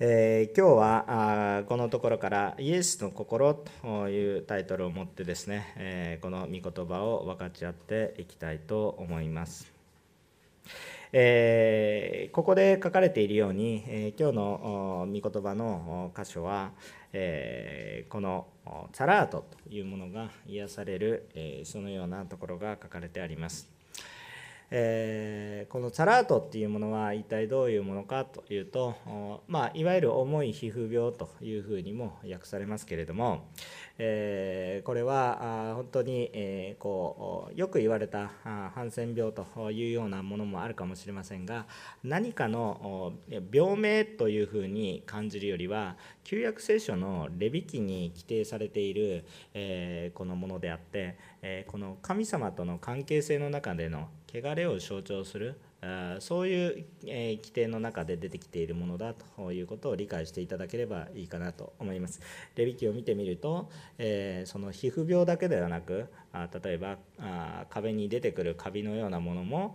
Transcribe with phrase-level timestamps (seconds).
[0.00, 3.52] えー、今日はあこのところから「イエスの心」
[3.82, 9.72] というタイトルを持ってですね、えー、この御言葉を分かち合っていきたいと思います。
[11.12, 16.72] えー、ここで書かれているように、え今日の御言葉の箇所は、
[17.14, 18.46] えこの
[18.92, 23.77] 「サラート」というものが癒される、えそのようなところが書かれてあります。
[24.70, 28.96] えー、このサラートっていうものは一体どういうものかというと、
[29.48, 33.48] まあ、いわゆる重い皮膚病というふうにも訳されますけれども、
[33.96, 41.66] えー、これは本当に、えー、こうよく言われたハンセン病というようなものもあるかもしれませんが
[42.04, 43.14] 何かの
[43.50, 49.24] 病名というふうに感じるよりは旧約聖書のレビ記に規定されている、
[49.54, 55.58] えー、このものであって、えこの神様との関係性の中での汚れを象徴する
[56.18, 62.20] そういう規定の中で出てきているものだということを理解していただければいいかなと思います。
[62.56, 66.98] レビ記を見てみると、えその皮膚病だけではなく例えば
[67.70, 69.74] 壁に出てくるカビのようなものも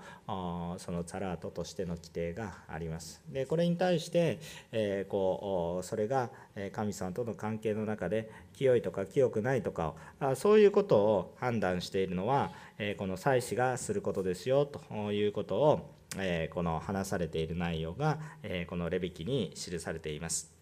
[0.77, 3.21] そのサラートとしての規定があります。
[3.29, 4.39] でこれに対して、
[4.71, 6.29] えこうそれが
[6.71, 12.51] 神様との関係の中で清いとか清くないとかをそういうことを判断しているのは
[12.97, 15.89] この祭司がすることですよということを
[16.53, 18.19] この話されている内容が
[18.67, 20.53] このレビ記に記されています。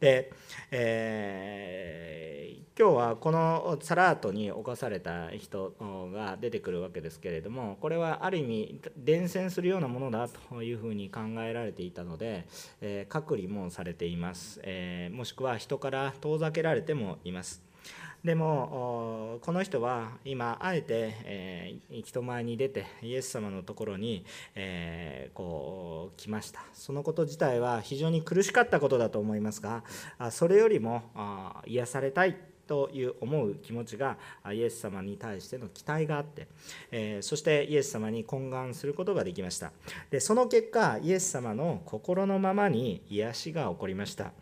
[0.00, 0.32] で、
[0.70, 5.74] えー、今日はこのサラートに侵された人
[6.12, 12.46] が出てくるわけですけれどもこれはある意味伝染するようなものだというふうに考えられていたので、
[12.80, 17.67] えー、隔離もされています、えー、もしくは人から遠ざけられてもいます。
[18.24, 24.24] でもこの人は今あえて、人前に出てイエス様のところに、
[25.34, 26.60] こう来ました。
[26.72, 29.84] そのこと自体は非常に苦しかったことだと思いますが
[30.30, 31.02] それよりも
[31.66, 34.18] 癒されたいという思う気持ちが
[34.52, 39.72] イエス様に対しての期待があって、そしてイエス様に懇願することができました。
[40.10, 44.32] でその結果イエス様の心のままに癒しが起こりました。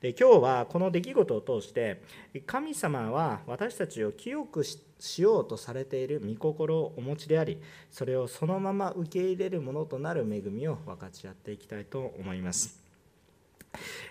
[0.00, 2.02] で今日はこの出来事を通して
[2.46, 4.80] 神様は私たちを清くし
[5.22, 7.58] ようとされている御心をお持ちであり
[7.90, 12.80] それをそのまま受け入れるものとなる恵みを分かち合っていきたいと思います、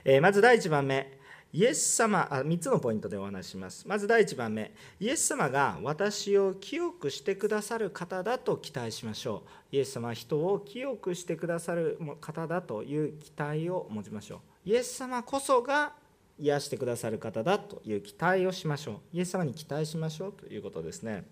[0.06, 1.20] えまず第1番目
[1.52, 3.88] イエス様あ3つのポイントでお話します。
[3.88, 9.42] まず第1番目イエス様が私を清くしてくださる方だと期待しましょ
[9.72, 9.76] う。
[9.76, 14.49] イエス様は人を清くしてくださる方だという期待を持ちましょう。
[14.66, 15.94] イエス様こそが
[16.38, 19.18] 癒してくださる方だという期待をしましょう。
[19.18, 21.26] イエス様に期待しましょうということですね。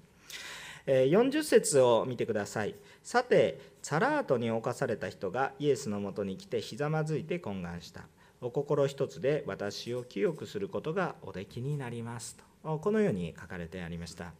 [0.86, 2.76] 40節を見てください。
[3.04, 8.02] さてサラートに侵された人がイエスのもとに来てひざまずいて懇願した。
[8.40, 12.80] お心一つで私を清くすることがおできになりますと。
[12.80, 14.34] このように書かれてありました、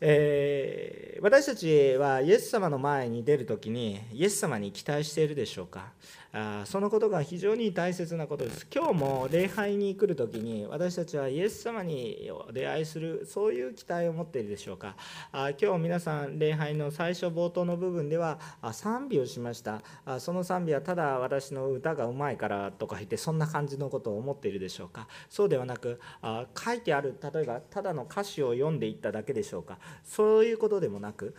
[0.00, 5.92] えー、私たちはイエス様の前に出るときにイエス様に期待しているでしょうか？
[6.36, 8.66] あそのことが非常に大切なことです。
[8.74, 14.96] 今日も礼拝に来る時に私たちはイエス様に出会いするそういう期待を持っているでしょうか。
[15.30, 18.40] あ今日皆さん礼拝の最初冒頭の部分では
[18.72, 19.80] 賛美をしました。
[20.04, 25.06] あその賛美はただ私の歌がうまいからとか言ってそんな感じのことを思っているでしょうか。
[25.30, 29.78] そうではなくあ書いてある例えばただの歌詞を読んでいっただけでしょうか。
[30.02, 31.36] そういうことでもなく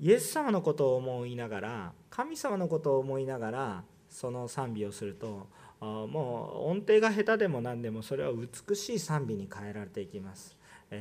[0.00, 5.48] イエス様のことを思いながら神様のことを思いながらその賛美をすると
[5.80, 10.56] もう音程が下手でも何でもそれは美しい賛美に変えられていきます。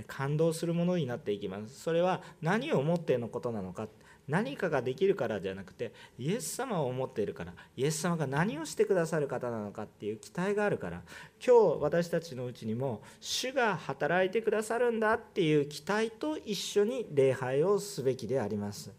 [0.07, 1.81] 感動するものになっていきます。
[1.81, 3.87] それは何を思ってのことなのか。
[4.27, 11.01] 何かができるからじゃなくてイエス様を思っているからイエス様が何をしてくださる方なのかっていう期待があるから
[11.45, 18.91] 今日私たちのうちにも主が働いてくださるんだっていう期待と一緒に礼拝をすべきであります。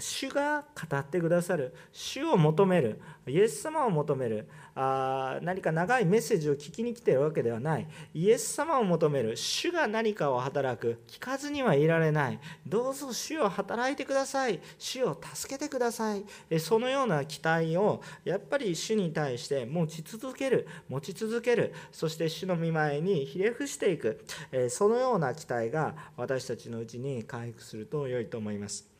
[0.00, 1.74] 主が語ってくださる。
[1.92, 3.00] 主を求める。
[3.26, 4.48] イエス様を求める。
[4.76, 7.86] あ何か長いメッセージを聞きに来ているわけではない。
[8.12, 9.36] イエス様を求める。
[9.36, 11.00] 主が何かを働く。
[11.06, 12.40] 聞かずにはいられない。
[12.66, 14.60] どうぞ主を働いてください。
[14.78, 16.24] 主を助けてください。
[16.58, 20.66] そのような期待をやっぱり主に対して持ち続ける。
[20.88, 21.72] 持ち続ける。
[21.92, 24.24] そして主の御前にひれ伏していく。
[24.70, 28.93] そのような期待が私たちのうちに回復すると良いと思います。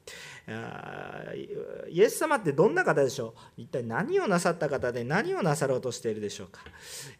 [1.89, 3.63] イエス様ってどんな方でしょう？
[3.63, 6.61] 一体何をなさった方で何をなさろうとしているでしょうか？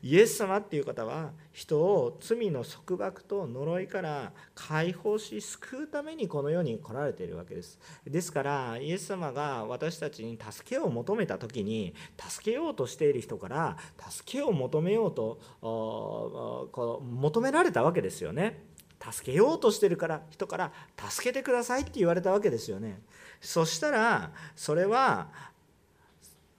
[0.03, 7.79] イエス様っていう方は人を罪の束縛と呪いから解放し救うためにこの世に来られているわけです。
[8.07, 13.79] ですからイエス様が私たちに助けを求めた時に助けようとしている人から
[14.11, 18.74] 助けを求めようと求められたわけですよね。
[19.13, 20.73] 助けようとしてるから人から
[21.09, 23.01] 助けてくださいって言われたわけですよね。
[23.41, 25.29] そしたらそれは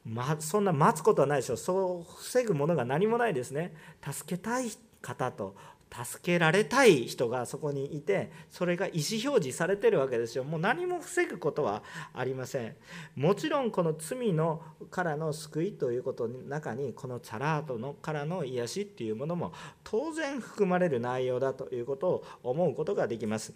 [0.06, 1.58] ま、そんな待つことはないでしょう。
[1.58, 3.74] そう防ぐものが何もないですね。
[4.08, 4.70] 助けたい
[5.02, 5.56] 方と
[6.04, 10.44] 助けられたい人がそこにいてそれが意思表示されてるわけですよ。
[10.44, 11.84] もう何も防ぐことは
[12.14, 12.76] ありません。
[13.16, 14.62] もちろんこの罪の
[14.92, 19.54] からの救いということの中にこのチャラートのからの癒しっていうものも
[19.84, 23.54] 当然含まれる内容だということを思うことができます、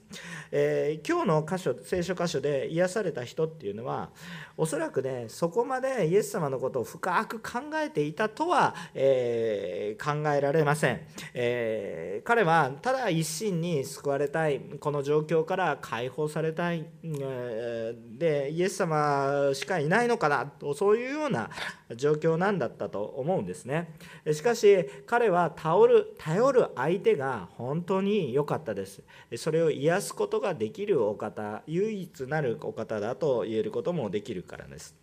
[0.51, 4.09] えー、今日の箇所聖書箇所で癒された人っていうのは
[4.57, 11.01] おそらくねそこまでイエス様のことを深く考えていたとは、えー、考えられません、
[11.33, 14.59] えー彼はただ一心に救われたい。
[14.79, 16.85] この状況から解放されたい。
[17.01, 21.49] でイエス様しかいないのかなとそういうような
[21.95, 23.95] 状況なんだったと思うんですね。
[24.31, 29.01] しかし彼は頼る頼る相手が本当に良かったです。
[29.35, 34.95] それを癒すことができるお方唯一なるお方だと言えることもできるからです。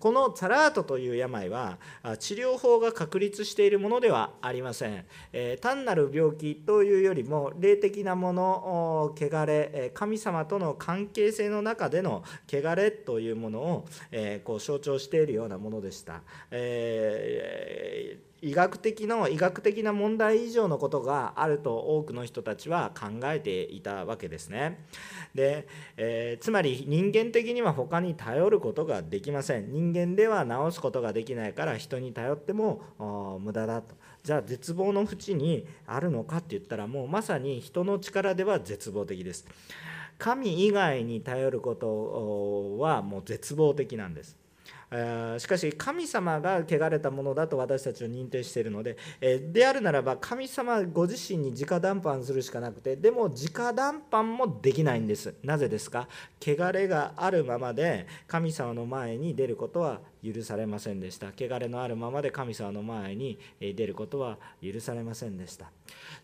[0.00, 1.78] このサラートという病は
[2.18, 24.86] 治療法が確立しているものではありません、え単なる病気というよりも霊的なもの汚れ神様との関係性の中での汚れというものを、えこう象徴しているようなものでした、えー医学的の医学的な問題以上のことがあると多くの人たちは考えていたわけですね。
[25.34, 29.70] で、えー、つまり人間的には他に頼ることができません。
[29.72, 33.94] 人間では治すことができないから人に頼っても無駄だと。
[34.22, 39.46] じゃあ絶望の淵にあるのかって言ったらもうまさに人の力では絶望的です。
[40.18, 44.39] 神以外に頼ることはもう絶望的なんです。
[45.38, 48.96] しかし神様が汚れたものだと私たちは認定しているので
[49.52, 55.34] であるならば神様ご自身に直談判するしかなくてでも直談判もできないんです。
[55.44, 56.08] なぜですか？
[56.40, 61.28] 汚れがあるままで神様の前に出ることは許されませんでした。
[61.28, 65.70] 汚れのあるままで神様の前に出ることは許されませんでした。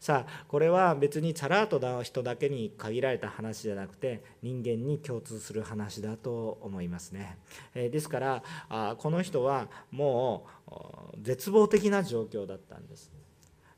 [0.01, 7.39] さあこれは別にチャラートな人だけに限られた話じゃなくて人間に共通する話だと思いますね。
[7.75, 13.11] えですからあこの人はもう絶望的な状況だったんです。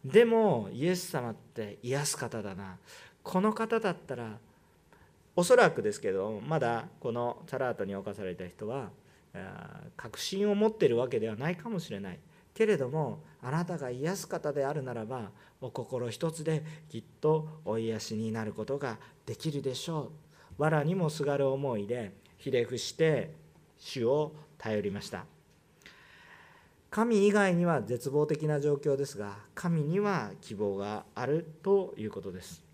[0.04, 2.78] でもイエス様って癒す方だな。
[3.22, 4.38] この方だったら
[5.36, 8.90] おそらくですけどまだこのチャラートに侵された人は
[9.96, 12.18] 確信を持ってるわけではないかもしれない。
[12.54, 15.30] けれどもあなたが癒す方であるならば
[15.60, 20.10] お心一つできっとお癒しになることができるでしょ
[20.58, 20.62] う。
[20.62, 23.32] 藁にもすがる思いでひれ伏して
[23.78, 25.24] 主を頼りました。
[26.90, 32.67] 神以外には絶望的な状況ですが神には希望があるということです。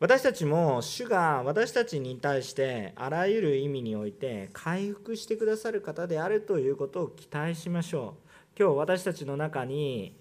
[0.00, 8.30] 私たちも主が私たちに対してあらゆる意味において回復してくださる方であるということを期待しましょう。
[8.58, 10.16] 今日私たちの中に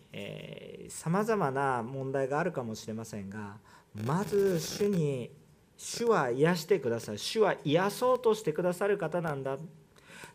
[0.90, 3.56] さまざまな問題があるかもしれませんが
[4.06, 5.32] まず主に
[5.78, 9.58] 主は癒してくださる主は癒そうとしてくださる方なんだ。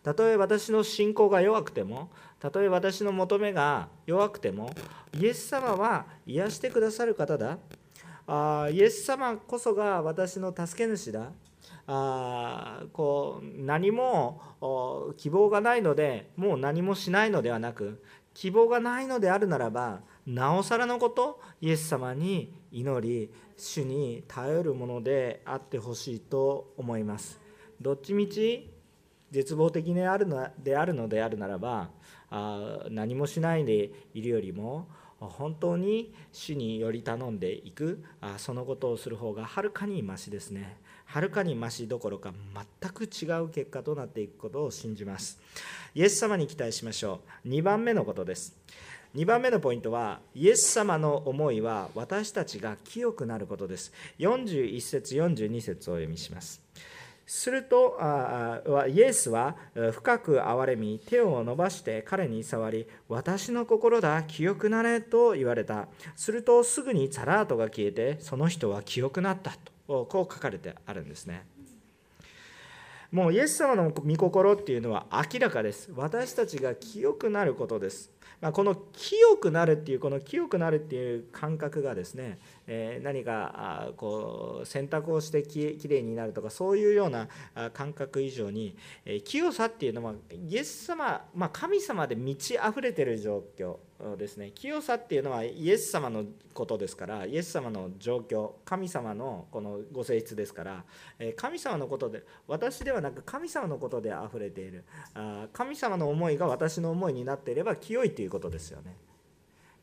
[0.02, 2.11] たとえ私の信仰が弱くても
[2.41, 4.70] たとえ私の求めが弱くても
[5.19, 7.58] イエス様は癒してくださる方だ。
[8.26, 11.31] イエス様こそが私の助け主だ。
[11.86, 14.40] あこう何も
[15.19, 18.02] 希望がないのでもう何もしないのではなく
[18.32, 27.38] 希望がないのであるならばなおさらのことイエス様に祈り主に頼るものであってほしいと思います。
[27.81, 28.70] どっちみち
[29.31, 31.90] 絶望的であるのであるのであるならば
[32.31, 34.88] あ何もしないでいるよりも
[35.28, 38.02] 本当に主により頼んでいく
[38.38, 40.76] そのことをする方がはるかにましですね。
[41.06, 42.32] はるかにましどころか
[42.81, 45.38] 全く違う結果となっていくことを信じます。
[45.94, 47.48] イエス様に期待しましょう。
[47.48, 48.56] 2番目のことです。
[49.14, 53.93] 2番目のポイントはイエス様の思いは私たちが清くなることです。
[54.19, 56.60] 41節42節をお読みします。
[57.26, 57.98] すると
[58.88, 59.56] イエスは
[59.93, 69.52] 深く憐れみ手を伸ばして彼に触り私の心だ清くなれと言われたするとすぐにザラートが消えてその人は清くなった
[69.86, 71.46] とこう書かれてあるんですね。
[73.14, 75.93] もうイエス様の御心っていうのは明らかです。
[75.94, 78.10] 私たちが清くなることです。
[78.40, 87.28] まあ、この清くなるっていうこの清くなるっていう感覚がですね、え、何かこう選択をしてききれいになるとかそういうような
[87.72, 93.76] 感覚以上に、え、清さっていうのはイエス様、まあ、神様で満ち溢れてる状況
[94.16, 94.52] ですね。
[94.54, 100.84] 清さっていうのはイエス様のことですからイエス様の状況神様のこのご性質ですから
[101.36, 104.84] 神様のことで私ではなく神様のことで溢れている。
[105.52, 108.96] 神様の思いが私の思いになっていれば清いということですよね。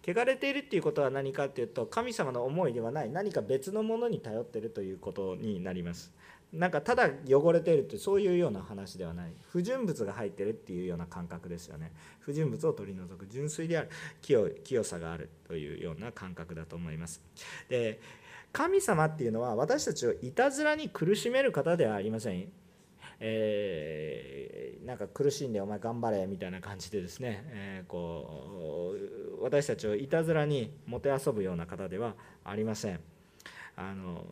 [0.05, 6.12] 汚れているっていうことは何かっていうと神様の思いではない何か別のものに頼ってるということになります。
[6.53, 9.34] なんかただ汚れているってそういうような話ではない。
[9.51, 11.93] 不純物が入ってるっていうような感覚ですよね。
[12.20, 13.89] 不純物を取り除く純粋である
[14.22, 17.22] 清清さがあるというような感覚だと思います。
[17.70, 18.01] で
[18.51, 22.51] 神様っていうのは私たちをいたずらに苦しめる方ではありません。
[23.24, 28.96] えー、なんか苦しんでお前頑張れみたいな感じでですね、えー、こ
[29.40, 33.00] う私たちをいたずらにもてあそぶような方ではありません。
[33.75, 34.24] あの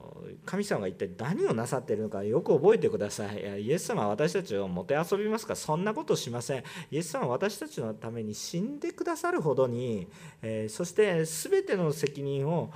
[0.46, 3.64] 神様が一体何をなさっているのかよく覚えてください。
[3.64, 5.56] イエス様は私たちをもてあそびますか？
[5.56, 6.64] そんなことしません。
[6.92, 10.08] イエス様は私たちのために死んでくださるほどに、
[10.42, 12.72] えー、そして全ての責任を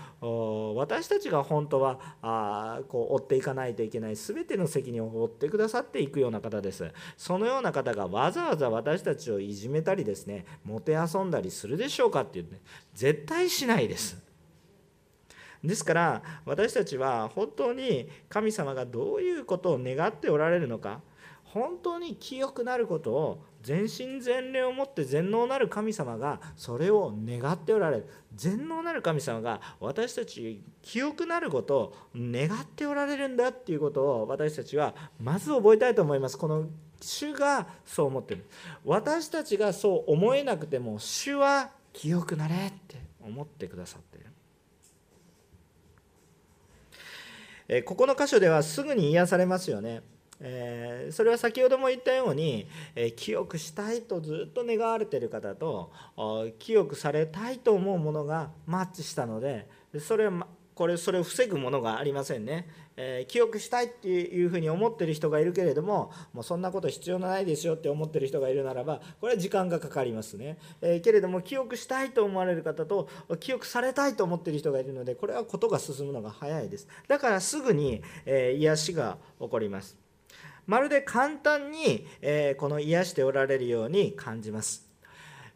[0.75, 6.91] 私たちが本当はあこう追っていかないといけない全ての責任を負ってくださっていくような方です。
[7.17, 12.57] そのような方がわざわざ私たちをいじめたりですねもてあそんだりするでしょうかって言って、
[12.95, 14.32] 絶対しないです。
[15.63, 21.01] ですから私たちは本当に神様がどういうことを願っておられるのか
[21.53, 28.09] 本当に清くなることを全身全霊をもって全能なる神様がそれを願っておられる。
[28.33, 36.39] 全能なる神様が私たち清くなることを願っておられるんだっていうことを私たちはまず覚えたいと思います。
[36.39, 36.65] この
[36.99, 38.45] 主がそう思ってる。
[38.83, 44.25] 私たちがそう思えなくても主は清くなれって思ってくださってる。
[47.67, 50.01] えここの箇所ではすぐに癒されますよね。
[50.39, 55.91] えそれは先ほども言ったように、え清くしたいとずっと願われてる方と
[56.59, 59.67] 清くされたいと思うものがマッチしたので
[59.99, 62.67] それはこれそれを防ぐものがありませんね。
[62.95, 73.09] えー、記憶したいっていうふうに思ってる人がいるけれどももうそんなこと必要ないですよって思ってる人がいるならばこれは時間がかかりますね、えー、けれども記憶したいと思われる方と
[73.39, 76.87] 記憶されたいと思ってる人がいるのでこれはことが進むのが早いです。
[77.07, 79.97] だからすぐに、えー、癒しが起こります。
[80.65, 84.92] まるで簡単に、えこの癒しておられるように感じます。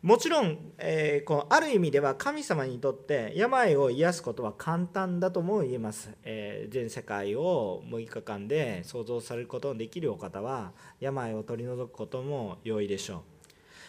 [0.08, 10.72] もちろん、えー、こうある意味では神様にとって病を癒すことは簡単だとも言えます、えー、全世界を6日間で想像されることのできるお方は
[11.02, 13.22] 病を取り除くことも容易でしょう。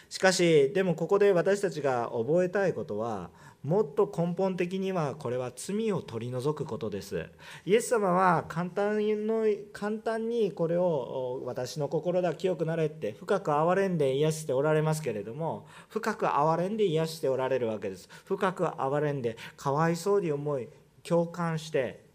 [0.09, 3.29] しかしでもここで私たちが覚えたいことは
[3.63, 7.25] もっと根本的にはこれは罪を取り除くことです。
[7.65, 18.07] イエス様は簡単の簡単にこれを私の心だ清くなれって深く憐れんで癒しておられますけれども深く憐れんで癒しておられるわけです。
[18.23, 20.69] 深く憐れんでかわいそうに思い
[21.03, 22.05] 共感して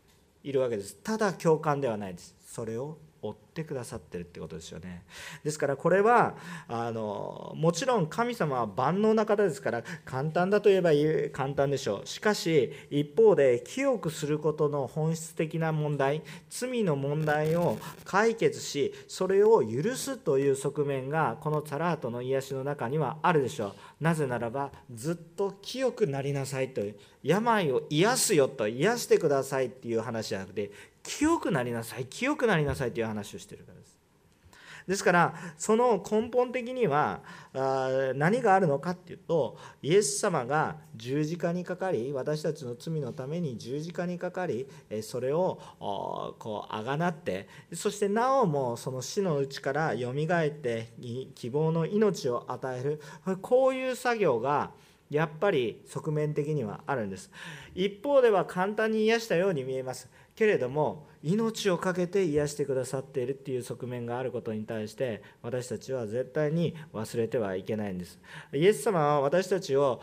[0.43, 0.97] いるわけです。
[0.97, 2.35] ただ共感ではないです。
[2.47, 2.97] それを
[3.29, 5.05] 追ってくださってるってこですよね。
[5.43, 6.35] ですからこれは
[6.69, 10.91] あのもちろん神様は万能な方ですから簡単だといえば
[11.33, 12.07] 簡単でしょう。
[12.07, 23.73] しかし一方で清くすることの本質的な問題罪の問題を解決しそれを許すという側面がこのサラートの癒しの中にはあるでしょう。
[24.01, 30.71] なぜならばずっと清くなりなさいという病を癒すよと癒してくださいっていう話じゃなくて
[31.05, 33.95] 清くなりなさい清くなりなさいという話をしているからです。
[34.87, 37.21] ですからその根本的には
[38.17, 44.67] 何があるのかっていうとイエス様が十字架にかかり私たちの罪のために十字架にかかり
[45.03, 50.93] それをこうあがなってそしてなおもその死のうちからよみがえって
[51.35, 53.01] 希望の命を与える。
[53.41, 54.71] こういう作業が
[55.11, 57.31] やっぱり側面的にはあるんです。
[57.75, 60.09] 一方では簡単に癒したように見えます。
[60.37, 68.19] けれども命を懸けて癒してくださっているっていう側面があることに対して私たちは絶対に忘れてはいけないんです。
[68.53, 70.01] イエス様は私たちを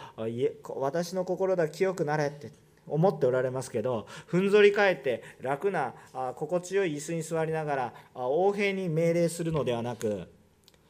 [0.75, 2.51] 私の心だ清くなれって
[2.87, 5.93] 思っておられますけどふんぞり返って楽な
[6.35, 10.27] 心地よい椅子に座りながら横平に命令するのではなく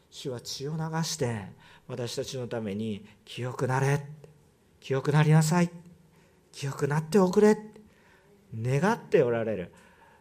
[0.09, 1.47] 主は血を流して
[1.87, 4.05] 私たちのために清くなれ
[4.79, 5.69] 清くなりなさい。
[6.51, 7.57] 清くなっておくれ
[8.59, 9.73] 願っておられる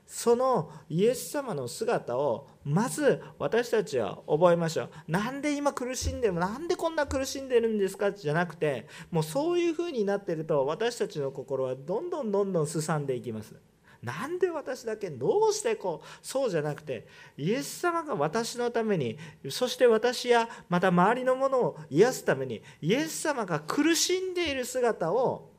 [0.06, 4.90] そのイエス様の姿をまず私たちは覚えましょう。
[5.06, 8.10] なんで今苦しんでるなんでこんな苦しんでるんですか？
[8.10, 13.54] じゃなくてもうそういう風になってると私たちの心はどんどんどんどんすさんでいきます。
[14.02, 16.06] なんで私だけどうしてこう？
[16.26, 17.06] そうじゃなくて
[17.36, 19.16] イエス様が私のために
[19.48, 25.52] そして私やまた周りのものを癒すためにイエス様が苦しんでいる姿を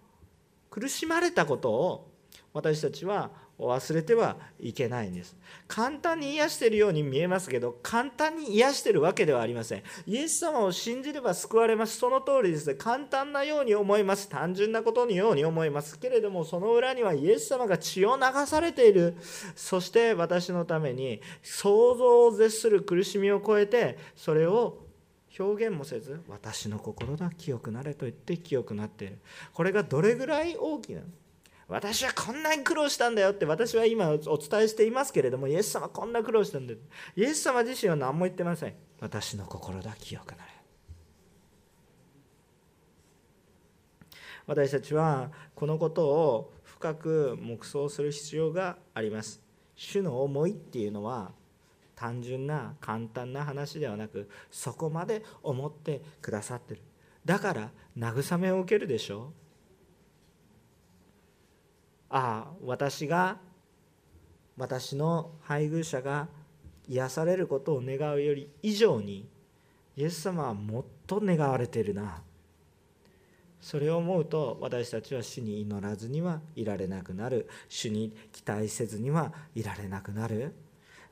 [0.70, 2.11] 苦しまれたことを
[2.54, 5.38] 私たちは忘れてはいけないんです。
[5.68, 9.84] 簡単に癒しているように見えますけど簡単に癒しているわけではありません。
[10.06, 11.98] イエス様を信じれば救われます。
[11.98, 12.74] その通りです。
[12.76, 14.28] 簡単なように思います。
[14.28, 16.00] 単純なことのように思います。
[16.00, 19.16] けれどもその裏にはイエス様が血を流されている。
[19.56, 24.80] そして私のために想像を絶する苦しみを超えてそれを
[25.40, 27.30] 表現もせず私の心だ。
[27.30, 29.20] 清くなれと言って清くなっている。
[29.54, 31.02] これがどれぐらい大きな
[31.72, 36.80] 私はこんなに苦労したんだよって私は今お伝えしていますけれどもイエス様こんな苦労したんだよ。
[37.16, 38.74] イエス様自身は何も言ってません。
[39.00, 40.52] 私の心だ清くなれ
[44.48, 49.42] 私たちはこのことを深く黙想する必要があります。
[49.76, 51.32] 主の思いっていうのは
[51.96, 56.82] 単純な簡単な話ではなくそこまで思ってくださってる。
[57.24, 59.41] だから慰めを受けるでしょう。
[62.12, 63.38] ああ私が
[64.58, 66.28] 私の配偶者が
[66.88, 69.28] 癒されることを願うより以上に
[69.96, 72.22] イエス様はもっと願われているな。
[73.62, 77.48] それを思うと私たちは主に祈らずにはいられなくなる。
[77.70, 80.54] 主に期待せずにはいられなくなる。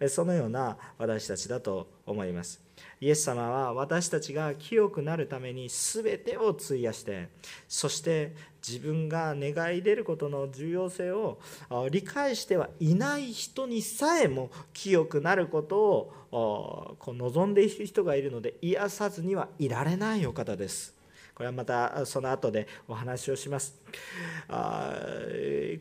[0.07, 2.61] そのような私たちだと思います
[3.01, 7.29] イエス様は私たちが清くなるために全てを費やして
[7.67, 8.33] そして
[8.65, 11.39] 自分が願い出ることの重要性を
[11.91, 20.99] 理解してはいない人にさえも清くなることを望んでいる人がいるので癒さずにはいられないお方です。
[21.39, 23.73] これはまたその後でお話をします
[24.49, 24.93] あ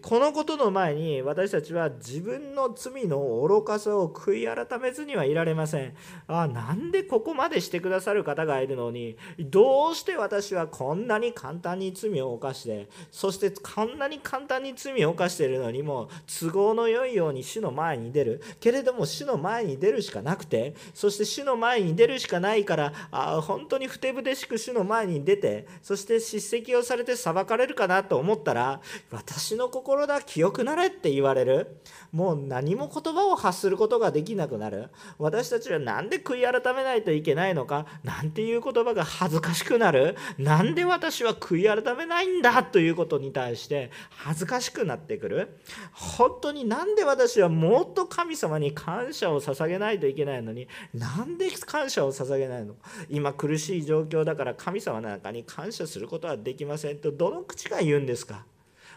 [0.02, 5.96] このことの前に私たちは自分の罪の愚かさを悔い改めずにはいられません。
[6.26, 18.42] あなんでここまでしてくださる方がいるのにどうして私はこんなに簡単に罪を犯してそしてこんなに簡単に罪を犯しているのにも都合の良いように主の前に出る。
[18.61, 28.80] けれども主の前に出るしかなくてそして主の前に出るしかないからあ本当にふてぶてしく主の前に出ててそして叱責をされて裁かれるかなと思ったら
[29.11, 31.80] 私の心だ清くなれって言われる。
[32.11, 34.88] もう何も言葉を発することができなくなる。
[35.18, 37.87] 私たちは何で悔い改めないといけないのか？
[38.02, 40.16] なんていう言葉が恥ずかしくなる？
[40.38, 42.62] なんで私は悔い改めないんだ？
[42.62, 45.58] ということに対して恥ずかしくなってくる。
[45.92, 52.74] 本当になんで私はもっと神様に感謝を捧げないといけないのになんで感謝を捧げないの？
[53.11, 58.44] 今苦しい状況だから神様なんかに感謝することはできませんとどの口が言うんですか？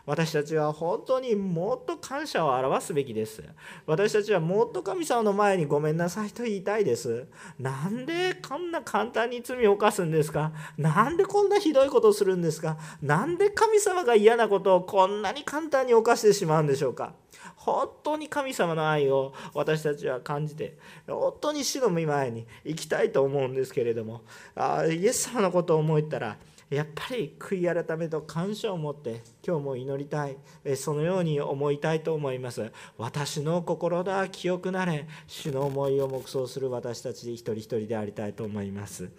[0.04, 3.44] 私たちは本当にもっと感謝を表すべきです。
[3.86, 7.28] 私たちはもっと神様の前にごめんなさいと言いたいです。
[7.60, 10.54] なんでこんな簡単に罪を犯すんですか？
[10.76, 12.80] なんでこんなひどいことをするんですか？
[13.04, 17.14] なんで神様が嫌なことをこんなに簡単に犯してしまうんでしょうか？
[17.56, 24.22] 本当に神様の愛を私たちは感じて本当に死の見前に行きたいと思うんですけれども
[24.56, 26.38] あイエス様のことを思ったら
[26.72, 30.38] やっぱり悔い改めと感謝を持って今日も祈りたい。
[30.78, 32.72] そのように思いたいと思います。
[32.98, 35.06] 私の心だ清くなれ。
[35.28, 39.10] 主の思いを黙想する私たち一人一人でありたいと思います。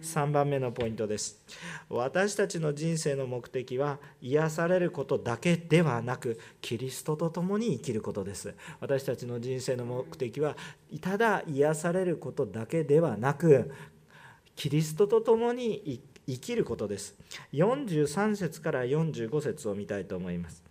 [0.00, 1.42] 3番目のポイントです。
[1.90, 8.54] 私たちの人生の目的は癒されることだけではなくキリストと共に生きることです。
[8.80, 10.56] 私たちの人生の目的は
[11.02, 13.70] ただ癒されることだけではなく
[14.56, 17.14] キリストと共に生き生きることです。
[17.52, 20.64] 43節から45節を見たいと思います。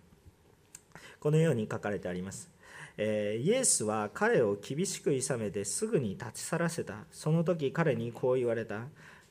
[1.20, 2.50] このように書かれてあります。
[2.96, 7.04] えイエスは彼を厳しくいさめてすぐに立ち去らせた。
[7.10, 8.82] その時彼にこう言われた。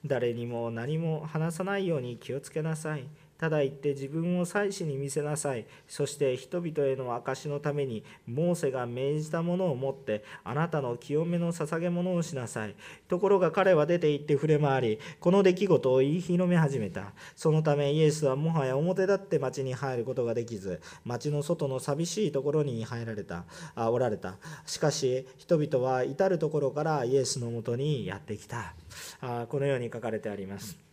[0.06, 3.06] 誰にも何も話さないように気をつけなさい。
[3.44, 5.66] ただ言って自分を祭司に見せなさい。
[5.86, 12.76] そして人々への証のために、モーセが命じたものを持って、あなたの清めの捧げ物をしなさい。
[13.10, 17.12] ところが彼は出て行って触れ回り、この出来事を言い広め始めた。
[17.36, 23.44] そのためイエスはもはや表立って町に入ることができず、町の外の寂しいところに入られた、
[23.76, 24.38] あおられた。
[24.66, 28.74] しかし、人々は至るところからイエスのもとにやってきた。
[29.20, 30.93] あこのように書かれてあります。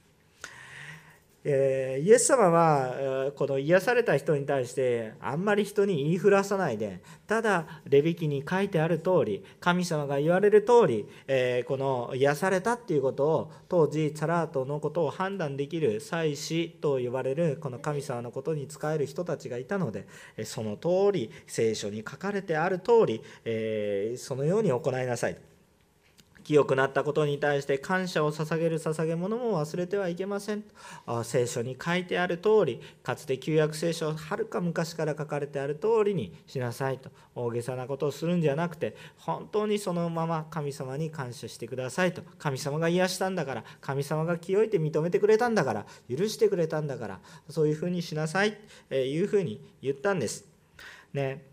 [1.42, 20.06] えー、イエス様はこの癒された人に対してあんまり人に言いふらさないでただレビキに書いてある通り神様が言われる通り、えー、この癒されたっていうことを当時サラートのことを判断できる祭司と呼ばれるこの神様のことに仕える人たちがいたので
[20.44, 25.49] その通り聖書に書かれてある通り、えー、そのように行いなさい。
[26.50, 30.64] 清くなったことに対して感謝を捧げる捧げ物も忘れてはいけません。
[31.22, 37.12] 聖書に書いてある通りかつて旧約聖書はるか昔から書かれてある通りにしなさいと。
[37.36, 42.22] 大げさなことをするんじゃなくて本当にそのまま神様に感謝してくださいと。
[42.38, 48.58] 神様が癒したんだから神様が清いて認めてくれたんだから許してくれたんだからそういうふうにしなさい
[48.88, 50.46] というふうに言ったんです。
[51.12, 51.44] ね、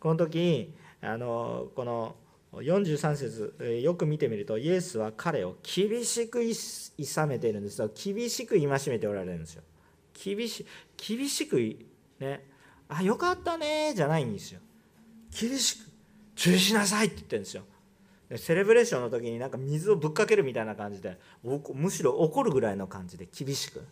[0.00, 2.16] この時あのこの
[2.62, 7.90] 43節よく見てみるとイエスは彼を厳しくいさめているんですよ。
[7.94, 9.62] 厳しく戒めておられるんですよ。
[10.12, 10.66] 厳し
[10.96, 11.56] 厳しく
[12.18, 12.44] ね
[12.88, 14.60] あよかったねじゃないんですよ。
[15.38, 15.90] 厳しく
[16.34, 17.62] 注意しなさいって言ってるんですよ。
[18.36, 23.86] セレブレーションの時になんか水をぶっかけるみたいな感じでむしろ怒るぐらいの感じで厳しく。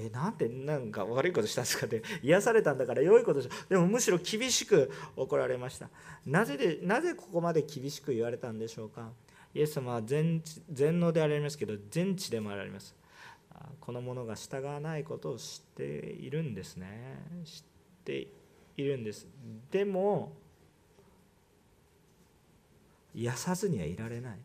[0.00, 5.90] えなんてなんか悪いことしたんですかって癒されたんだから良いことしでもむしろ厳しく怒られました。
[6.24, 9.10] なぜでなぜここまで厳しく言われたんでしょうか。
[9.54, 12.94] イエス様は全全能であられますけど全知でもあられます。
[13.80, 17.18] この者が従わないことを知っているんですね。
[17.44, 17.62] 知っ
[18.04, 18.28] て
[18.76, 19.26] いるんです。
[19.70, 20.36] でも
[23.14, 24.38] 癒さずにはいられない。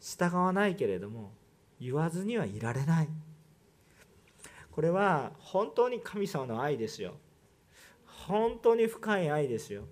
[0.00, 1.32] 従わないけれども
[1.80, 3.08] 言わずにはいられない。
[4.76, 7.14] これは本当に神様の愛ですよ。
[8.28, 9.84] 本当に深い愛ですよ。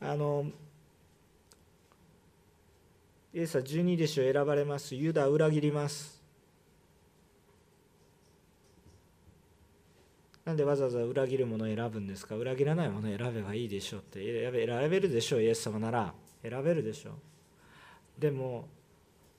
[0.00, 0.46] あの
[3.34, 4.94] イエスは十二弟子を選ばれます。
[4.94, 6.22] ユダ裏切ります。
[10.44, 12.36] なんでわざわざ裏切るものを選ぶんですか？
[12.36, 14.20] 裏切らないものを選べばいいでしょうって。
[14.22, 14.52] 選
[14.88, 16.14] べるでしょうイエス様なら。
[16.42, 18.20] 選べるでしょう。
[18.20, 18.68] でも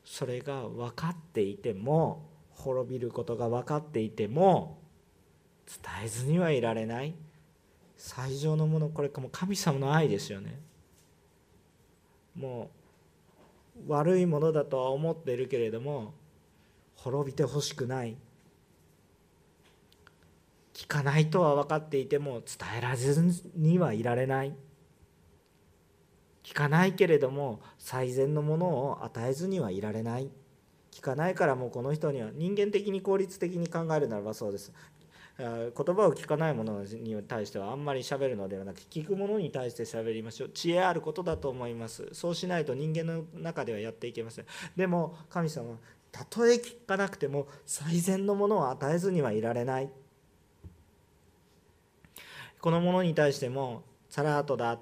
[0.04, 2.30] それが分かっていても
[2.62, 4.78] 滅びることが分かっていても
[5.65, 7.15] 伝えずにはいられない。
[7.97, 10.60] 最上のものこれかも神様の愛ですよね。
[12.36, 12.69] も
[13.88, 16.13] う悪いものだとは思っているけれども
[16.95, 18.15] 滅びてほしくない。
[20.74, 24.56] 聞かないとは分かっていても伝えられずにはいられない。
[26.43, 30.30] 聞かないけれども最善のものを与えずにはいられない。
[30.91, 34.71] 聞かないからもうこの人には人間的に効率的に考えるならばそうです。
[35.38, 40.49] 言葉を聞かないものに対してはあんまりしゃべるのではなく聞くものに対してしゃべりましょう。
[40.49, 42.10] 知恵あることだと思います。
[42.12, 44.45] そうしないと人間の中ではやっていけません。
[44.75, 45.80] でも神様
[46.12, 49.89] たとえ聞かなくても最善のものを与えずにはいられない。
[52.60, 54.77] このものに対してもサラートだ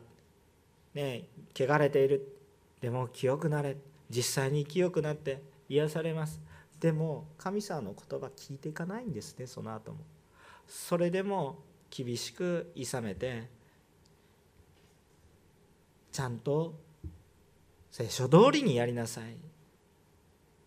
[0.94, 2.36] ね汚れている。
[2.82, 3.78] でも清くなれ。
[4.10, 6.42] 実際に清くなって癒されます。
[6.80, 10.00] でも神様の言葉聞いていかないんですねその後も。
[10.68, 13.50] それでも厳しくいさめて
[16.12, 16.74] ちゃんと
[17.92, 19.38] 聖書通りにやりなさい。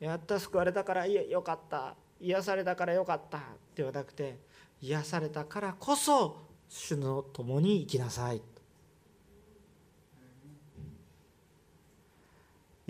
[0.01, 1.97] やった救われたからいやよかった。
[2.21, 3.41] 癒されたからよかった。
[3.75, 4.39] ではなくて
[4.81, 6.37] 癒されたからこそ
[6.69, 8.43] 主の共に生きなさい。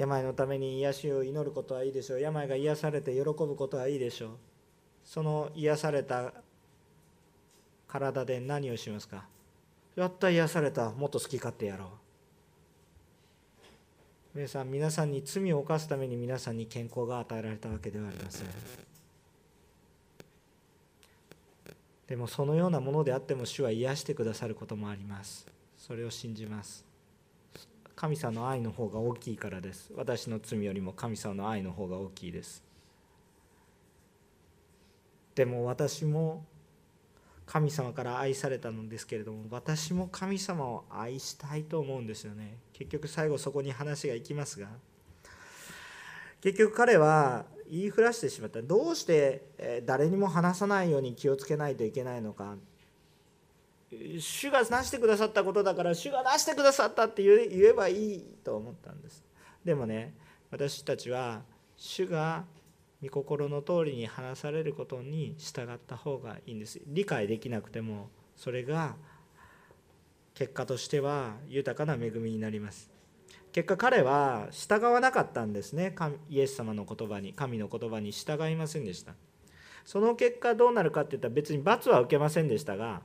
[0.03, 2.21] 病のために癒しを祈ることはいいでしょう。
[2.21, 4.31] 病が癒されて喜ぶことはいいでしょう。
[5.05, 6.35] その癒された
[7.87, 9.27] 体で何をしますか？
[9.95, 11.89] やった癒されたもっと好き勝手やろう。
[14.35, 18.49] 皆さん皆さんに罪を犯すために皆さんに健康が与えられたわけではありません。
[22.09, 25.47] でもそのようなものであっても主は癒してくださることもあります。
[25.79, 26.85] それを信じます。
[28.03, 29.93] 神様の愛の方が大きいからです。
[29.95, 32.65] 私の罪よりも神様の愛の方が大きいです。
[35.37, 36.45] でも私も
[37.47, 42.57] 神様から愛されたのですけれども私も神様を愛したいと思うんですよね。
[42.73, 44.67] 結局最後そこに話がいきますが
[46.41, 48.63] 結局彼は言いふらしてしまった。
[48.63, 52.57] どうして誰にも話さないように気をつけないといけないのか。
[54.19, 59.23] 主がなしてくださったことだから主がなしてくださったって言えばいいと思ったんです。
[59.65, 60.15] でもね
[60.51, 61.43] 私たちは
[61.77, 62.45] 主が
[63.03, 66.81] 御心の通りに話されることに従った方がいいんです。
[66.87, 68.97] 理解できなくてもそれが
[70.35, 72.91] 結果としては豊かな恵みになります。
[73.53, 75.95] 結果彼は従わなかったんですね。
[76.31, 79.15] イエス様の言葉に神の言葉に従いませんでした。
[79.85, 83.03] その結果どうなるかっていったら別に罰は受けませんでしたが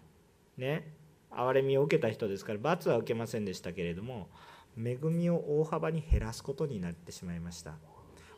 [0.58, 0.94] ね
[1.32, 4.30] 憐れみを受けた人ですから罰は受けませんでしたけれども
[4.78, 7.74] 恵みを大幅に減らすことになってしまいました。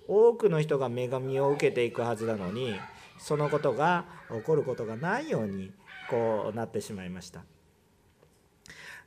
[0.08, 2.74] 多くの人が恵みを受けていくはずなのに
[3.20, 5.72] そのことが起こることがないように
[6.10, 7.44] こうなってしまいました。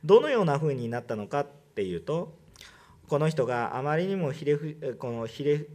[0.05, 2.37] どのようなふうになったのかっていうと
[3.07, 5.65] この人があまりにもひれふこのひれ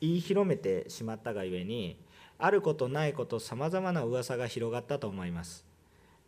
[0.00, 1.98] 言い広めてしまったがゆえに
[2.38, 5.64] あることないことさまざまな噂が広がったと思います、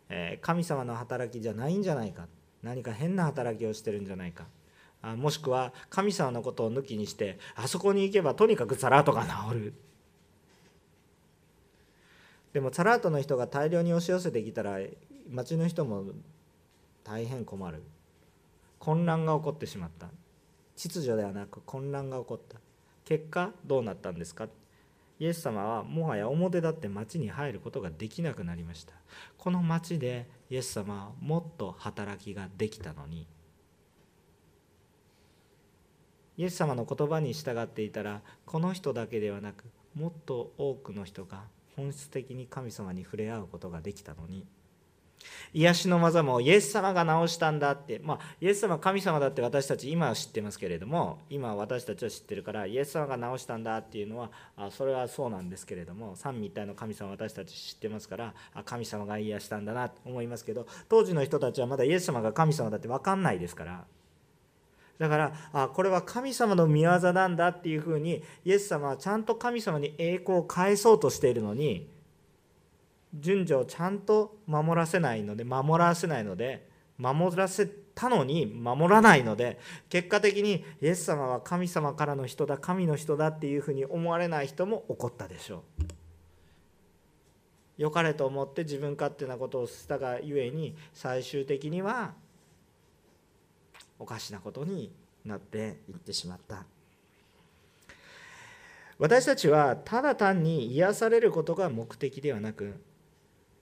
[0.09, 2.27] え神様の働きじゃないんじゃないか。
[2.63, 4.45] 何か変な働きをしてるんじゃないか。
[5.01, 9.73] あもしくは神様のことを抜きにしてあそこに行けばとにかくザラートが治る。
[12.53, 14.79] でもザラートの人が大量に押し寄せてきたら
[15.29, 16.05] 町の人も
[17.03, 17.83] 大変困る。
[18.79, 20.07] 混乱が起こってしまった。
[20.75, 22.57] 秩序ではなく混乱が起こった。
[23.03, 24.47] 結果どうなったんですか？
[25.19, 28.93] イエス様はもはや表立って町に入ることができなくなりました。
[29.37, 33.27] この町でイエス様はもっと働きができたのに。
[36.37, 41.43] イエス様の言葉に従っていたらこの人だけではなくもっと多くの人が
[41.77, 44.45] 本質的に神様に触れ合うことができたのに。
[45.53, 63.85] 癒しの技もイエス様が治したんだって、まあ、イエス様神様だって私たち今は知ってますけれども今私たちは知ってるからイエス様が治したんだっていうのはあそれはそうなんですけれども三位一体の神様私たち知ってますからあ神様が癒したんだなと思いますけど当時の人たちはまだイエス様が神様だって分かんないですから。
[64.97, 71.89] だからあこれは神様の見業なんだっていうふうにイエス様はちゃんと神様に栄光を返そうとしているのに
[73.19, 85.83] 順序をちゃんと守らせないので守らせないので守らせたのに守らないので結果的にイエス様は神様からの人だ神の人だっていうふうに思われない人も起こったでしょう。
[87.77, 92.13] 良かれと思って自分勝手なことをしたがゆえに最終的には
[93.99, 94.91] おかしなことに
[95.25, 96.63] なっていってしまった
[98.97, 102.75] 私たちはただ単に癒されることが目的ではなく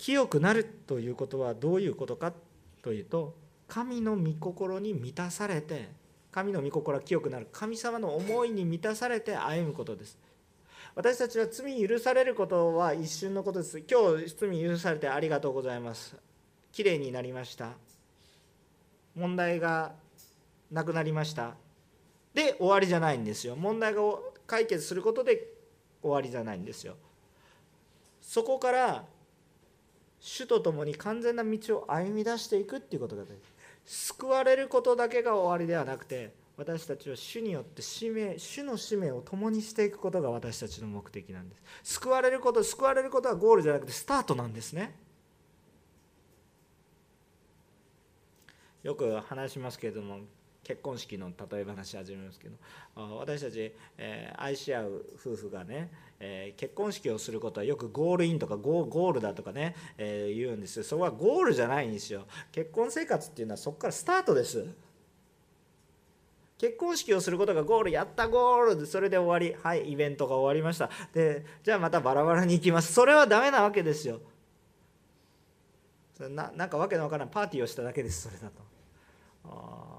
[0.03, 2.33] 清くなるということはどういうことか
[2.81, 3.37] というと
[3.69, 5.91] 神の御心に満たされて
[6.29, 7.47] 神の御心は清くなる。
[7.53, 10.19] 神様の思いに満たされて歩むことです。
[10.93, 13.81] 私たちは罪許されることは一瞬のことです。
[13.89, 16.17] 今日罪許されてありがとうございます。
[16.73, 17.69] きれいになりました。
[19.15, 19.93] 問題が
[20.69, 21.55] なくなりました。
[22.33, 23.55] で終わりじゃないんですよ。
[23.55, 24.01] 問題が
[24.47, 25.47] 解決することで
[26.01, 26.97] 終わりじゃないんですよ。
[28.19, 29.05] そこから
[30.25, 33.41] 主と共に完全な道を歩み出していくっていうことが大事。
[33.85, 41.61] 救われることだけが終わりではなくて私たちは主によって使命主の使命を共にしていくことが私たちの目的なんです。
[41.83, 44.97] 救われること救われることはゴールじゃなくてスタートなんですね。
[48.81, 50.21] よく話しますけれども
[50.63, 52.55] 結婚式の例え話始めますけど
[53.17, 60.83] 私たち、えー、愛し合う夫婦がね、えー、結婚式をすることはよくゴールインとかゴールだとかね、えー、言うんですよ。
[60.83, 62.25] そこはゴールじゃないんですよ。
[62.51, 64.65] 結婚生活っていうのはそこからスタートです。
[66.57, 69.61] 結婚式をすることがゴールやったゴールでそれで終わり。
[69.61, 70.89] はいイベントが終わりました。
[71.13, 72.93] でじゃあまたバラバラに行きます。
[72.93, 74.21] それはダメなわけですよ。
[76.19, 78.61] ななんかわけのわからないパーティーをしただけですそれだと。
[79.45, 79.92] ああ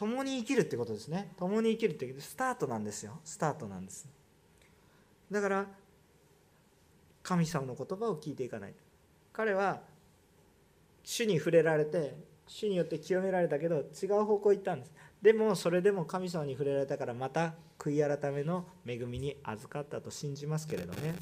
[0.00, 1.34] 共に生きるってことですね。
[1.38, 3.20] 共に生きるってスタートなんですよ。
[3.22, 4.08] スタートなんです。
[5.30, 5.66] だから
[7.22, 8.74] 神様の言葉を聞いていかない。
[9.30, 9.82] 彼は
[11.04, 12.14] 主に触れられて
[12.46, 14.92] 主によって清められたけど違う方向行ったんです。
[15.20, 21.14] でもそれでも神様に触れられたからまた悔い改めの恵みに預かったと信じますけれどね。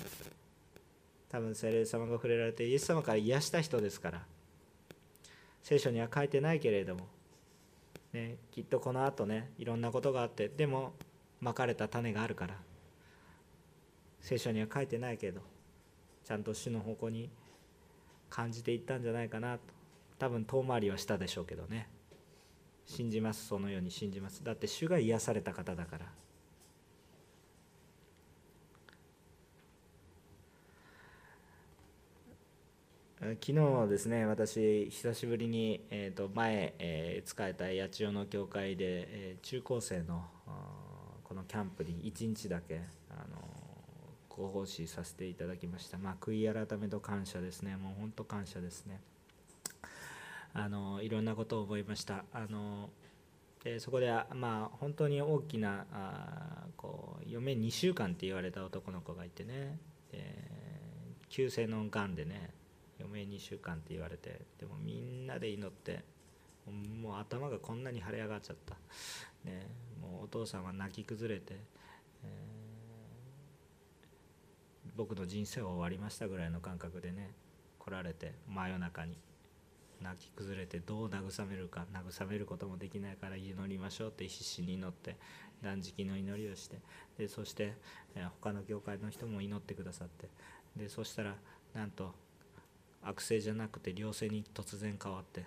[1.29, 4.25] 多分聖霊様が触れられてイエス様から癒した人ですから。
[5.65, 7.18] 聖書には書いてないけれども。
[8.13, 10.93] ね、きっとこのあとねいろんなことがあってでも
[11.41, 12.55] まかれた種があるから
[14.21, 15.43] 聖書には書いてないけど
[16.25, 17.31] ちゃんと主の方向に
[18.31, 19.61] 感じていったんじゃないかなと。
[20.19, 21.89] 多分遠回りはしたでしょうけどね。
[22.85, 24.43] 信じますそのように信じます。
[24.45, 26.07] だって主が癒された方だから。
[33.35, 40.25] 昨日ですね私久しぶりに、えー、と前、えー、使えた八千代の教会で、えー、中高生の
[41.25, 43.37] このキャンプに1日だけあの
[44.31, 47.77] ご奉仕させていただきました、まあ、悔い改めと感謝ですね。
[47.77, 49.01] もう本当感謝ですね。
[50.55, 52.25] あのいろんなことを覚えました。
[52.33, 52.89] あの
[53.63, 59.79] でそこでまあ本当に大きなあこう余命2週間って言われた男の子がいてね。
[61.29, 62.58] 急性のがんでね。
[63.01, 66.05] 余命2週間って言われてでもみんなで祈って
[67.03, 68.75] もう頭がこんなに腫れ上がっちゃった、
[69.45, 69.67] ね、
[70.01, 71.57] もうお父さんは泣き崩れて、
[72.25, 77.31] えー、僕の人生は終わりましたぐらいの感覚でね
[77.79, 79.19] 来られて真夜中に。
[80.03, 85.17] 泣き崩れてどう慰めるか慰めることもできないから祈りましょうって必死に祈って
[85.63, 86.79] 断食の祈りをして
[87.19, 87.75] でそして、
[88.15, 90.29] えー、他の教会の人も祈ってくださって
[90.77, 91.35] でそしたら
[91.75, 92.15] なんと
[93.03, 95.45] 悪性じゃなくて良性に突然変わって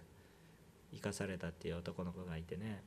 [0.93, 2.83] 生かされたっていう男の子がいてね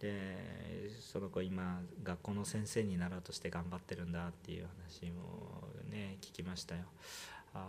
[0.00, 6.82] でその子今学校の先生になろうとして頑張ってるんだっていう話もね聞きましたよ。
[7.54, 7.66] あ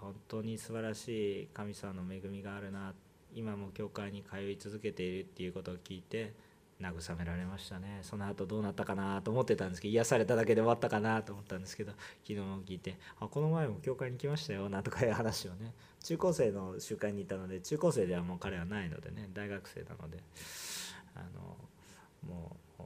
[0.00, 2.94] 本当に素晴らしい神様の恵みがあるな
[3.34, 6.32] 今も教会に通い続けているっていうことを聞いて
[6.80, 8.00] 慰められましたね。
[8.02, 15.72] その後どうなったかなと思ってたんですけど癒されただけで終わったかなと思ったんですけど昨日も聞いて「あこの前も教会に来ましたよ」なんとかいう話をね。
[16.02, 20.22] 中高生の集会にいたので中高生ではもう彼はないのでね大学生なので
[21.14, 21.56] あの
[22.32, 22.82] もう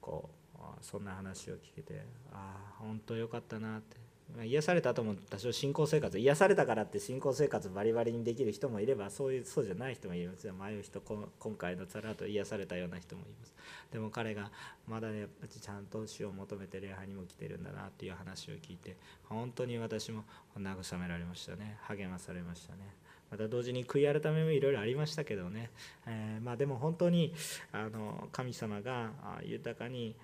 [0.00, 0.36] こう
[0.80, 4.05] そんな話を聞けてああ本当よかったなって。
[4.44, 13.54] 癒された後も多少信仰生活癒されたからって信仰生活バリバリにできる人もいればそういうそうじゃない人もいます迷う人今回のつらと癒されたような人もいます。
[13.92, 14.50] でも彼が
[14.86, 20.24] まだねちゃんと死を求めて礼拝にも来てるんだなっていう話を聞いて本当に私も
[20.58, 21.78] 慰められましたね。
[21.82, 23.06] 励まされましたね。
[23.30, 25.70] また同時に悔い改めもいろいろありましたけどね、
[26.06, 27.34] えー、まあ、でも本当に
[27.72, 29.10] あの神様が
[29.42, 30.14] 豊かに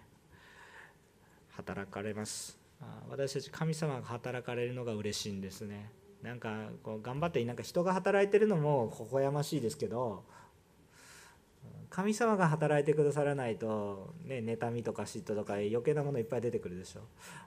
[1.56, 2.61] 働かれます。
[3.08, 5.90] 私たち神様が働かれるのが嬉しいんですね。
[6.22, 10.24] なんかこう頑張ってなんか人が働いてるのも微笑ましいですけど
[11.94, 17.00] 神様が働いてくださらないと、ね、妬みとか嫉妬とか余計なものいっぱい出てくるでしょ。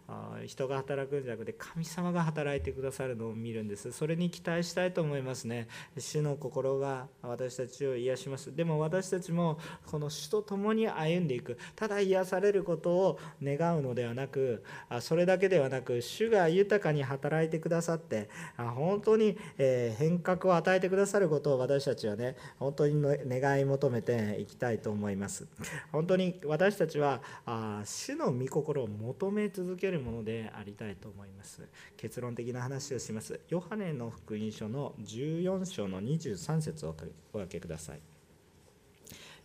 [0.08, 3.92] あ人が働くんじゃなくて神様が働いてくださるのを見るんです。
[3.92, 5.68] それに期待したいと思いますね。
[5.98, 8.56] 主の心が私たちを癒します。
[8.56, 11.58] でも私たちもこの主と共に歩んでいく。
[11.76, 14.64] ただ癒されることを願うのではなく
[15.02, 25.48] それだけではなく主が豊かに働いてくださって本当に変革を与えてくださることを私たちはね本当に願い求めていきたいと思います。
[25.92, 31.68] 本当に私たちはあ主の御心を求め続けるものでありたいと思います。
[31.98, 33.40] 結論的な話をします。
[33.50, 36.96] ヨハネの福音書の14章の23節を
[37.34, 38.00] お分けください。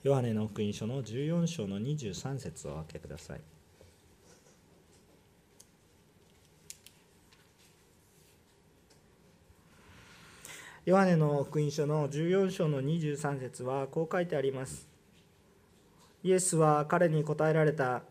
[0.03, 3.40] ヨハネの福音書の14章の23節をお分けください。
[10.87, 14.88] ヨハネの福音書の14章の23節はこう書いてあります。
[16.23, 18.03] イエスは彼に答えられた。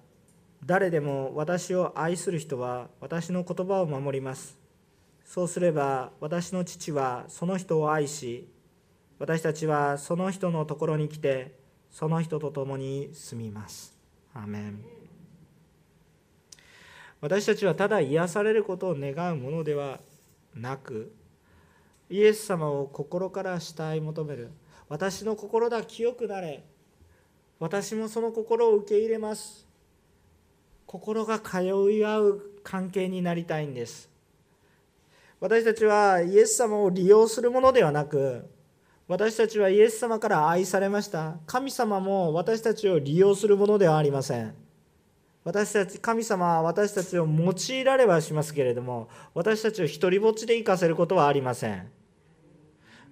[0.64, 4.56] 誰でも私を愛する人は私の言葉を守ります。
[5.26, 8.48] そうすれば私の父はその人を愛し、
[9.18, 11.56] 私たちはその人のところに来て、
[11.90, 13.98] その人と共に住みます。
[14.36, 14.86] アメン
[17.20, 20.00] 私たちはただ癒されることを願うものでは
[20.54, 21.16] なく、
[22.10, 24.52] イエス様を心から慕い求める。
[24.88, 26.64] 私の心だ清くなれ。
[27.60, 29.68] 私もその心を受け入れます。
[30.86, 34.10] 心が通い合う関係になりたいんです。
[35.40, 38.50] 私たちはイエス様を利用するものではなく
[39.08, 41.38] 私たちはイエス様から愛されました。
[41.48, 44.54] 神様も私たちを利用するものではありません。
[45.44, 51.99] 私たち神様は私たちを用いられはしますけれども私たちを一りぼっちで生かせることはありません。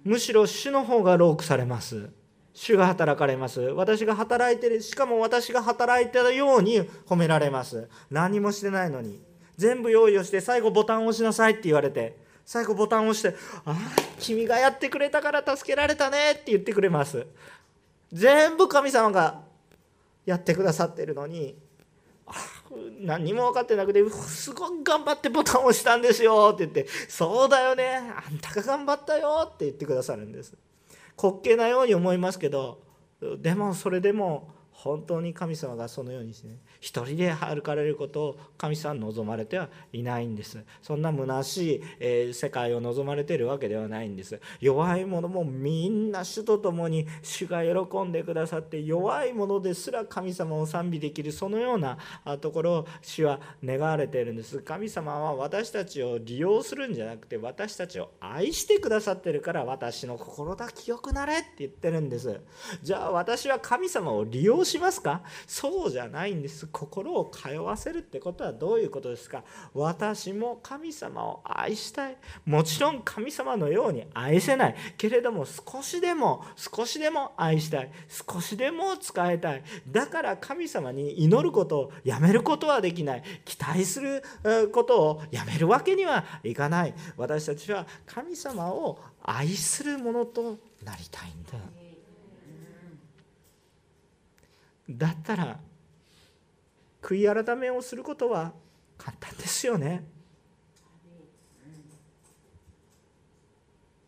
[0.08, 2.08] むしろ主の方がロークされます。
[2.54, 3.60] 主が働かれます。
[3.60, 7.90] 私が働いてるしかも私が働いてるように褒められます。
[8.10, 9.20] 何もしてないのに。
[9.58, 12.16] 全部用意をして最後ボタンを押しなさいって言われて
[12.46, 13.76] 最後ボタンを押して「ああ
[14.18, 17.26] 君がやってくれたから助けられたね」って言ってくれます。
[18.10, 19.42] 全部神様が
[20.24, 21.54] やってくださってるのに
[23.00, 30.54] 何も分かってなくてすごく頑張ってボタンを押したんですよって言って「そうだよねあんたが頑張ったよ」って言ってくださるんです。
[31.20, 32.80] 滑稽なように思いますけど
[33.38, 40.58] でもそれでも本当に神様がそのようにしてね一人で歩かれることを神様は望まれてはいないんです。
[40.82, 44.40] そんな虚しい、え世界を望まれているわけではないんです。
[44.60, 51.98] 弱い者もみんな主と共に主が喜んでくださって弱い者ですら神様を賛美できるそのような
[52.40, 54.60] ところを主は願われているんです。
[54.60, 62.40] 神様は私たちを利用するんじゃなくて私たちを愛してくださってるから私の心だ清くなれって言ってるんです。
[62.82, 65.22] じゃあ私は神様を利用しますか？
[65.46, 66.68] そうじゃないんです。
[66.68, 69.42] 心を通わせるってことはどういうことですか？
[69.74, 72.16] 私も神様を愛したい。
[72.44, 74.76] もちろん神様のように愛せない。
[74.96, 77.90] けれども少しでも少しでも愛したい。
[78.08, 79.62] 少しでも使いたい。
[79.90, 83.22] だから神様に祈ることをやめることはできない。
[83.44, 84.22] 期待する
[84.72, 86.94] ことをやめるわけにはいかない。
[87.16, 91.77] 私たちは神様を愛するものとなりたいんだ。
[94.88, 95.58] だったら
[97.02, 98.52] 悔い改めをすることは
[98.96, 100.04] 簡単ですよね。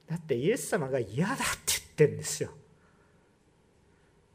[0.09, 2.51] だってイエス様が嫌だって言ってるんですよ。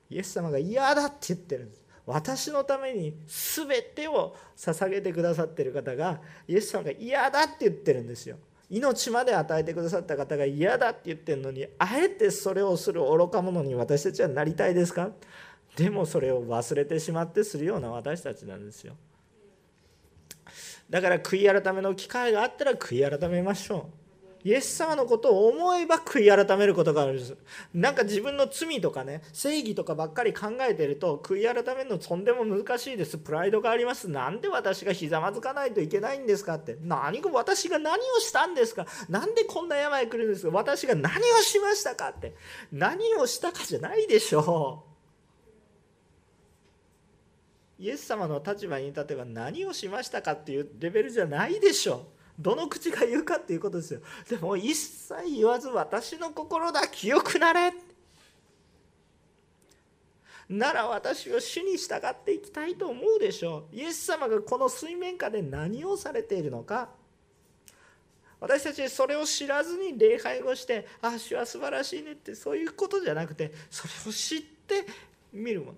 [0.09, 1.83] イエス様が嫌だって言ってるんです。
[2.05, 8.37] 私のために全てを捧げてくださってる方がイエス様が嫌だって言ってるんですよ。
[8.69, 15.09] 命まで与えてくださった方が嫌だって言ってるのにあえてそれをする愚か者に私たちはなりたいですか？
[15.75, 18.95] でもそれを忘れてしまってするような私たちなんですよ。
[20.89, 24.05] だから悔い改めの機会があったら悔い改めましょう。
[24.47, 27.35] イエス様のことを思えば悔い改めることがあるんです。
[27.73, 33.17] なんか自分の罪とかね正義とかばっかり考えてると悔い改めるのとんでも難しいです。
[33.17, 34.07] プライドがあります。
[34.07, 36.77] なんで私がひざまずかないといけないんですかって。
[36.79, 38.85] 何か私が何をしたんですか。
[39.09, 40.55] 何でこんな病来るんですか。
[40.55, 42.35] 私が何をしましたかって。
[42.71, 44.94] 何をしたかじゃないでしょう。
[47.77, 52.07] イエス様の立場に立てば何をしましたかっていうレベルじゃないでしょ
[52.39, 54.01] どの口が言うかっていうことですよ。
[54.29, 57.73] でも一切言わず私の心だ清くなれ。
[60.49, 63.75] なら私を主に従っていきたいと思うでしょう。
[63.75, 66.89] イエス様がこの水面下で何をされているのか。
[68.39, 74.85] 私たちそれを知らずに礼拝をして「ああ主は素晴らしいね」ってそういうことじゃなくてそれを知って
[75.31, 75.77] 見るもの。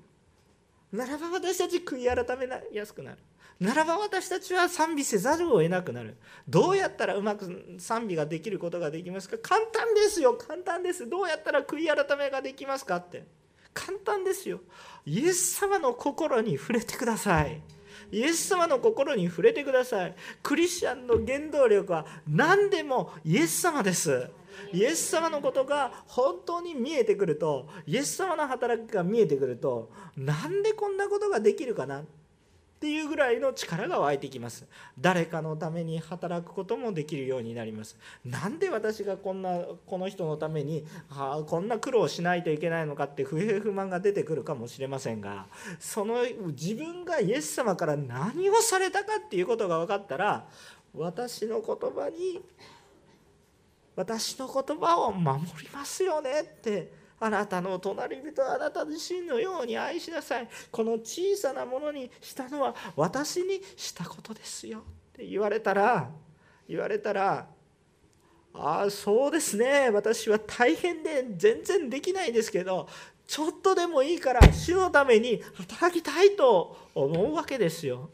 [0.92, 3.18] ならば私たち悔い改めやすくなる。
[3.60, 6.18] ならば私たちは賛美せざるを得なくなる。
[6.48, 9.38] どうやったらうまく賛美ができることができますか？
[9.40, 10.36] 簡単ですよ。
[10.36, 11.10] 簡単です。
[11.10, 13.26] どうやったら悔い改めができますかって。
[13.74, 14.62] 簡単ですよ。
[15.06, 17.62] イエス様の心に触れてください。
[18.12, 20.16] イエス様の心に触れてください。
[20.42, 24.30] クリスチャンの原動力は何でもイエス様です。
[24.74, 32.04] イエス様のことが本当に見えてくるとイエス様の働きが見えてくるとなんでこんなことができるかな？
[32.78, 34.68] っていうぐらいの力が湧いてきます。
[35.00, 37.98] 誰かのために働くこともできるようになります。
[38.24, 45.48] なんで私がこんなこの人のために、あ、こんな苦労しないといけないのかって不平不満が出てくるかもしれませんが
[45.80, 46.18] その
[46.50, 50.46] 自分がイエス様から何をされたかっていうことが分かったら
[50.94, 52.44] 私の言葉に
[53.98, 64.82] 私の言葉を守りますよねってあなたの隣人あなた自身のように愛しなさいこの小さなものにしたのは私にしたことですよっ
[65.14, 66.12] て言われたら
[66.70, 67.48] 言われたら
[68.54, 72.88] ああそうですね私は大変で全然できないですけど
[73.26, 78.10] ちょっとでもいいから主のために働きたいと思うわけですよ。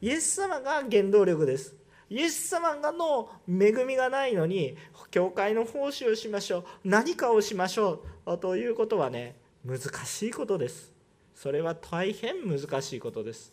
[0.00, 1.77] イエス様が原動力です。
[2.10, 4.76] イエス様がの恵みがないのに
[5.10, 10.92] 教会の奉仕をしましょう何かをしましょうということはね難しいことです。
[11.34, 13.52] それは大変難しいことです。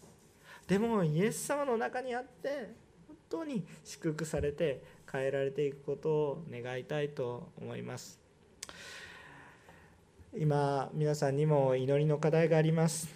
[0.67, 2.73] でもイエス様の中にあって
[3.07, 4.81] 本当に祝福されて
[5.11, 8.19] 変えられていくことを願いたいと思います。
[10.37, 13.07] 今皆さんにも祈りの課題があります。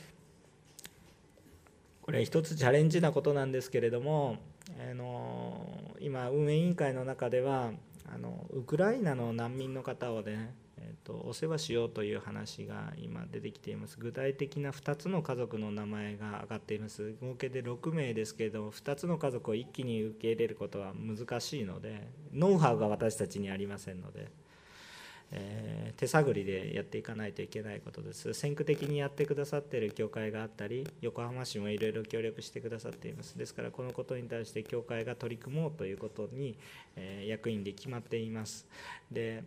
[2.02, 4.38] これ一つチャレンジなことなんですけれども
[4.78, 7.72] あの今運営委員会の中では
[8.14, 24.32] あのウクライナの難民の方をね、えーと、お世話しようという話が今出てきています具体的な2つの家族の名前が上がっています合計で6名ですけれども2つの家族を一気に受け入れることは難しいのでノウハウが私たちにありませんので。
[25.32, 28.34] え、手探りでやっていかないといけないことです。
[28.34, 33.38] 先駆的にやってくださっている教会があったり横浜市もいろいろ協力してくださっています。
[33.38, 36.58] ですからこのことに対して教会が取り組もうということに、
[36.96, 38.68] え、役員で決まっています。
[39.12, 39.44] で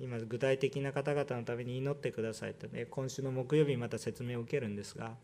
[0.00, 2.66] 今具体的な方々のために祈ってくださいと。
[2.68, 5.14] ね今週の木曜日また説明を受けるんですが、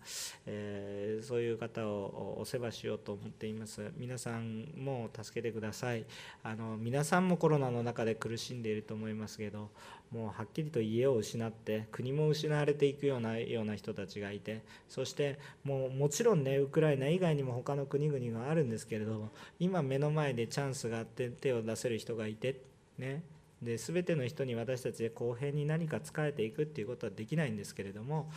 [0.47, 3.93] え、そういう方をお世話しようと思っています。
[3.97, 6.05] 皆さんも助けてください。
[6.43, 9.71] あの皆さんもコロナの中で苦しんでいると思いますけど
[10.11, 22.61] もうはっきりと家を失って国も失われていくようなような人たちがいてそしてもうもちろんねウクライナ以外にも他の国々があるんですけれども今目の前でチャンスがあって手を出せる人がいて
[22.99, 23.23] ね。
[23.63, 28.31] で全ての人に私たちで公平に何か仕えていくっていうことはできないんですけれども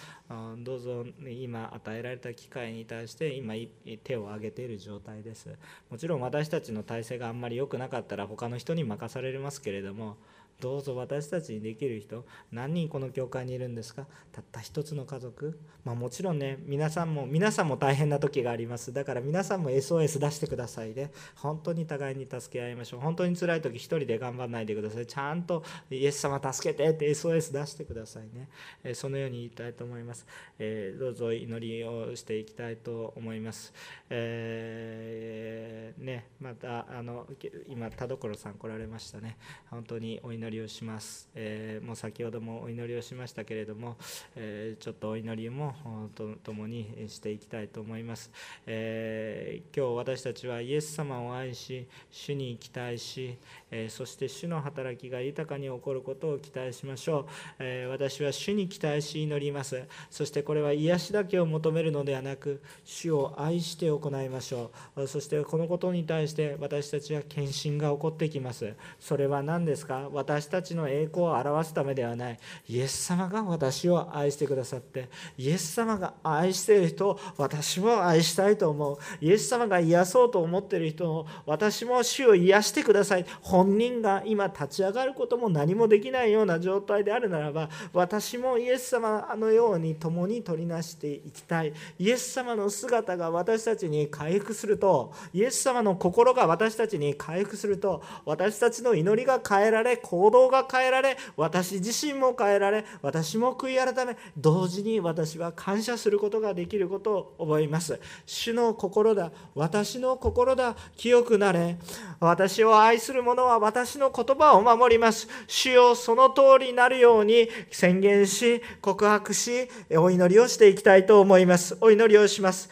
[0.60, 3.56] どうぞ今与えられた機会に対して今
[4.04, 5.50] 手を挙げている状態です。
[5.90, 10.18] もちろん私たちの体制があんまり良くなかったら他の人に任されますけれども
[10.62, 14.08] どうぞ私たちにできる人何人この教会にいるんですか？
[14.32, 18.94] たった一つの家族、まあ、もちろんね皆さんも皆さんも大変な時があります。
[18.94, 21.12] だから皆さんも SOS 出してくださいね。
[21.36, 23.00] 本当に互いに助け合いましょう。
[23.02, 25.06] 本当に辛い時一人で頑張らないでください。
[25.06, 28.50] ちゃんとイエス様助けてって SOS 出してくださいね、
[28.84, 30.26] えそのように言いたいと思います、
[30.60, 33.74] えー、どうぞ祈りをしていきたいと思います、
[34.10, 37.28] えー、ねまたあの
[37.68, 39.38] 今田所さん来られましたね。
[39.70, 43.96] 本当にお祈り祈りをします、えー、もう先ほどもお祈りをしましたけれども、
[44.36, 45.74] えー、ちょっとお祈りも
[46.14, 48.30] と共にしていきたいと思います、
[48.68, 53.38] えー、今日私たちはイエス様を愛し主に期待し、
[53.72, 57.26] えそして主の働きが豊かに起こることを期待しましょう、
[57.60, 59.84] え私は主に期待し祈ります。
[60.10, 65.08] そしてこれは癒しだけを求めるのではなく主を愛して行いましょう。
[65.08, 68.74] そしてこのことに対して私たちは献身が起こってきます。
[69.00, 70.10] それは何ですか？
[70.12, 72.40] 私私たちの栄光を表すためではない。
[72.68, 75.08] イエス様が私を愛してくださって
[75.38, 78.98] イエス様が愛している人を私も愛したいと思う。
[79.22, 83.26] イエス様が癒そうと思っている人を私も主を癒してください。
[83.42, 91.74] 本人が今立ち上がることも何もできないような状態であるならば私もイエス様のように共に取りなしていきたい。
[91.98, 99.96] イエス様の姿が私たちに回復するとイエス様の心が私たちに回復すると私たちの祈りが変えられ
[100.26, 108.00] 行動が変えられ私自身も変えられ私も悔い改め同時に私は感謝することができることを覚えます。
[108.26, 111.78] 主の心だ私の心だ清くなれ。
[112.20, 115.28] 私を愛する者は私の言葉を守ります。
[115.48, 121.78] 主よその通りになるように宣言し告白しお祈りをしていきたいと思います。
[121.82, 122.64] お祈りをします。